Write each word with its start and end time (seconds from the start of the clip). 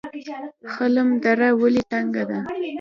خلم 0.73 1.07
دره 1.23 1.49
ولې 1.59 1.83
تنګه 1.91 2.23
ده؟ 2.29 2.39